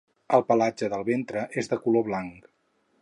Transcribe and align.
El 0.37 0.43
pelatge 0.51 0.89
del 0.93 1.05
ventre 1.09 1.43
és 1.63 1.69
de 1.75 1.81
color 1.85 2.07
blanc. 2.09 2.53